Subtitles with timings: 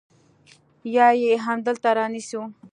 [0.95, 2.41] يا يې همدلته رانيسو.